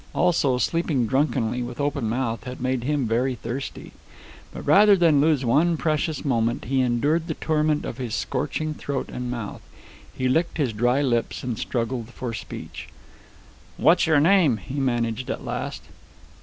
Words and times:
Also, 0.15 0.57
sleeping 0.57 1.05
drunkenly, 1.05 1.61
with 1.61 1.79
open 1.79 2.09
mouth, 2.09 2.45
had 2.45 2.59
made 2.59 2.83
him 2.85 3.05
very 3.07 3.35
thirsty. 3.35 3.91
But, 4.51 4.65
rather 4.65 4.95
than 4.95 5.21
lose 5.21 5.45
one 5.45 5.77
precious 5.77 6.25
moment, 6.25 6.65
he 6.65 6.81
endured 6.81 7.27
the 7.27 7.35
torment 7.35 7.85
of 7.85 7.99
his 7.99 8.15
scorching 8.15 8.73
throat 8.73 9.09
and 9.13 9.29
mouth. 9.29 9.61
He 10.11 10.27
licked 10.27 10.57
his 10.57 10.73
dry 10.73 11.03
lips 11.03 11.43
and 11.43 11.55
struggled 11.59 12.09
for 12.09 12.33
speech. 12.33 12.89
"What 13.77 13.99
is 13.99 14.07
your 14.07 14.19
name?" 14.19 14.57
he 14.57 14.79
managed 14.79 15.29
at 15.29 15.45
last. 15.45 15.83